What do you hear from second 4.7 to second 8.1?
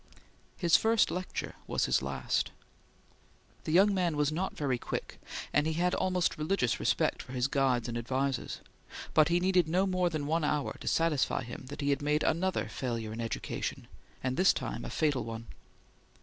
quick, and he had almost religious respect for his guides and